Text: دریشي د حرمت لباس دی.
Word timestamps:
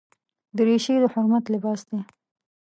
دریشي 0.57 0.91
د 1.01 1.05
حرمت 1.13 1.45
لباس 1.53 1.81
دی. 1.89 1.99